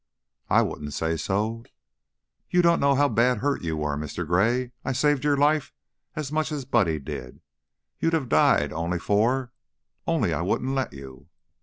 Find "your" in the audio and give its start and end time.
5.23-5.37